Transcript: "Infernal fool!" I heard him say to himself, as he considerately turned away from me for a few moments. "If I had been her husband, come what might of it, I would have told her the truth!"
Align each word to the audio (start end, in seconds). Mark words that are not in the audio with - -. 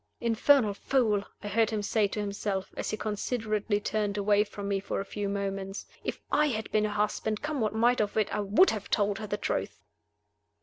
"Infernal 0.19 0.73
fool!" 0.73 1.23
I 1.43 1.47
heard 1.47 1.69
him 1.69 1.83
say 1.83 2.07
to 2.07 2.19
himself, 2.19 2.73
as 2.75 2.89
he 2.89 2.97
considerately 2.97 3.79
turned 3.79 4.17
away 4.17 4.43
from 4.43 4.67
me 4.67 4.79
for 4.79 4.99
a 4.99 5.05
few 5.05 5.29
moments. 5.29 5.85
"If 6.03 6.19
I 6.31 6.47
had 6.47 6.71
been 6.71 6.85
her 6.85 6.89
husband, 6.89 7.43
come 7.43 7.61
what 7.61 7.75
might 7.75 8.01
of 8.01 8.17
it, 8.17 8.33
I 8.33 8.39
would 8.39 8.71
have 8.71 8.89
told 8.89 9.19
her 9.19 9.27
the 9.27 9.37
truth!" 9.37 9.83